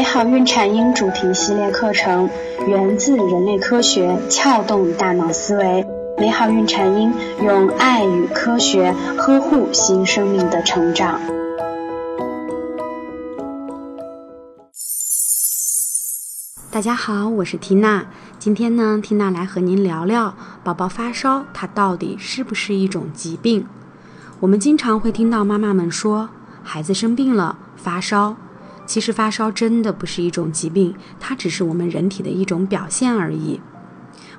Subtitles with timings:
[0.00, 2.30] 美好孕产婴主题系列课程
[2.66, 5.86] 源自人类科学，撬动大脑思维。
[6.16, 11.20] 美好孕产婴用爱与科学呵护新生命的成长。
[16.70, 18.06] 大家好，我是缇娜。
[18.38, 23.66] 今天呢，缇娜来和您聊聊宝宝发烧，它到底是不是一种疾病？
[24.40, 26.30] 我们经常会听到妈妈们说，
[26.62, 28.34] 孩子生病了，发烧。
[28.90, 33.60] 其实发烧真的不是一种疾病，它只是我们人体的一种表现而已。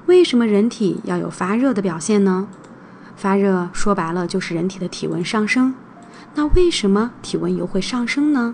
[0.08, 2.50] 为什么人体要有发热的表现呢？
[3.16, 5.74] 发热说白了就是人体的体温上升。
[6.36, 8.54] 那为什么体温又会上升呢？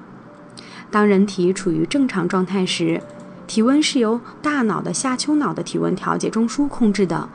[0.92, 3.02] 当人体处于正常状态时，
[3.48, 7.28] 体温是由大脑的下丘脑的体温调节中枢控制的，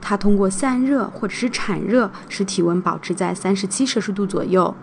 [0.00, 4.76] 它通过散热或者是产热，使体温保持在三十七摄氏度左右。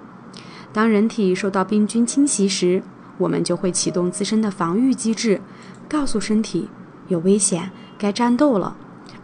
[0.74, 2.84] 当人体受到病菌侵袭时，
[3.22, 5.40] 我们就会启动自身的防御机制，
[5.88, 6.68] 告诉身体
[7.08, 8.76] 有危险，该战斗了。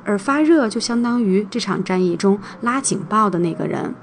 [0.06, 3.94] 而发热就相当于这场战役中拉警报的那个人。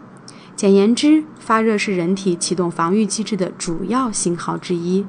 [0.54, 5.06] 简言之，发热是人体启动防御机制的主要信号之一。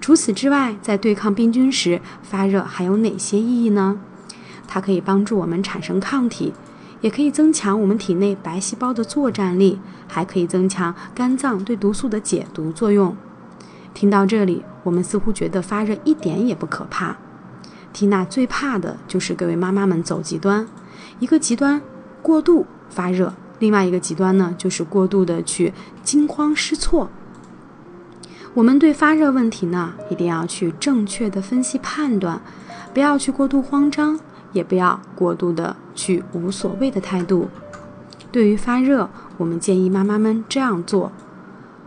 [0.00, 3.98] 除此之外，在对抗病菌时，发热还有哪些意义呢？
[4.66, 6.52] 它可以帮助我们产生抗体，
[7.00, 13.16] 也可以增强我们体内白细胞的作战力，还可以增强肝脏对毒素的解毒作用。
[14.00, 17.18] 听到这里，我们似乎觉得发热一点也不可怕。
[17.92, 20.66] 缇娜最怕的就是各位妈妈们走极端，
[21.18, 21.82] 一个极端
[22.22, 27.10] 过度发热，另外一个极端呢就是过度的去惊慌失措。
[28.54, 32.40] 我们对发热问题呢，一定要去正确的分析判断，
[32.94, 34.18] 不要去过度慌张，
[34.54, 37.50] 也不要过度的去无所谓的态度。
[38.32, 41.12] 对于发热，我们建议妈妈们这样做。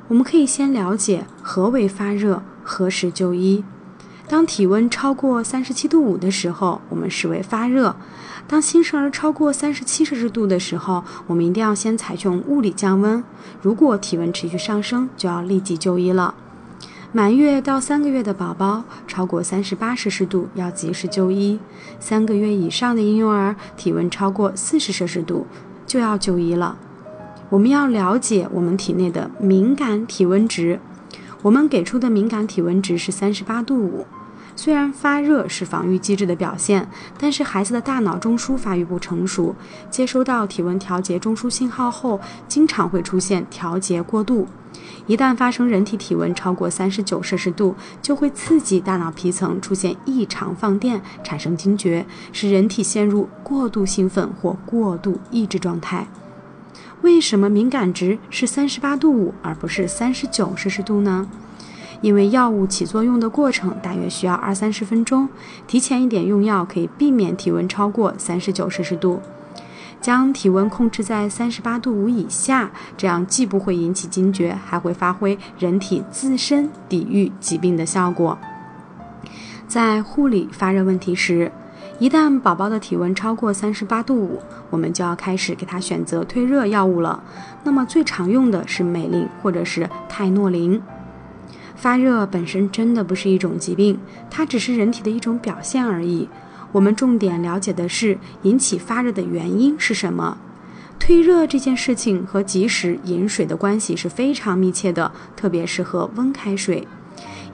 [0.10, 3.64] 我们可以先了解何为发热，何时就医。
[4.30, 7.94] 当体温超过三十七度五的时候，我们视为发热；
[8.48, 13.22] 当新生儿超过三十七摄氏度的时候，我们一定要先采用物理降温。
[13.62, 16.34] 如果体温持续上升，就要立即就医了。
[17.12, 21.60] 满月到三个月的宝宝超过三十八摄氏度，要及时就医；
[22.00, 25.46] 三个月以上的婴幼儿体温超过四十摄氏度，
[25.86, 26.78] 就要就医了。
[27.50, 30.80] 我们要了解我们体内的敏感体温值，
[31.44, 34.08] 我们给出的敏感体温值是三十八度五。
[34.56, 36.88] 虽然发热是防御机制的表现，
[37.18, 39.54] 但是孩子的大脑中枢发育不成熟，
[39.90, 44.48] 接收到体温调节中枢信号后，经常会出现调节过度。
[45.06, 56.08] 一旦发生人体体温超过三十九摄氏度，就会刺激大脑皮层出现异常放电，产生惊厥，使人体陷入过度兴奋或过度抑制状态。
[57.04, 61.28] 为什么敏感值是三十八度五而不是三十九摄氏度呢？
[62.00, 65.28] 因为药物起作用的过程大约需要二三十分钟，
[65.68, 69.22] 提前一点用药可以避免体温超过三十九摄氏度。
[70.00, 78.38] 将体温控制在三十八度五以下，这样既不会引起惊厥，还会发挥人体自身抵御疾病的效果。
[79.68, 81.52] 在护理发热问题时，
[82.00, 84.42] 一旦宝宝的体温超过三十八度五，
[84.74, 87.24] 我们就要开始给他选择退热药物了。
[87.64, 90.82] 那么最常用的是美林或者是泰诺林。
[91.76, 94.00] 发热本身真的不是一种疾病，
[94.32, 96.28] 它只是人体的一种表现而已。
[96.72, 100.40] 我们重点了解的是引起发热的原因是什么。
[100.98, 106.88] 退热这件事情和及时饮水的关系是非常密切的，特别是喝温开水。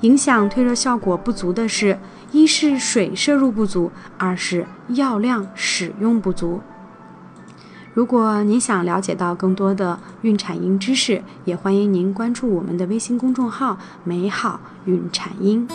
[0.01, 1.99] 影响退热效果不足的是。
[2.31, 6.61] 一是水摄入不足，二是药量使用不足。
[7.95, 15.67] 如果您想了解到更多的孕产婴知识，也欢迎您关注我们的微信公众号“美好孕产婴”。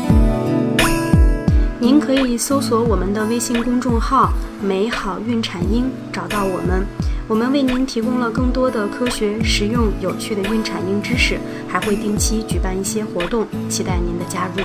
[1.80, 4.30] 您可以搜索我们的微信公众号
[4.62, 6.86] “美好孕产婴”，找到我们。
[7.26, 14.62] 我们为您提供了更多的科学、实用、有趣的孕产婴知识，还会定期举办一些活动，期待您的加入。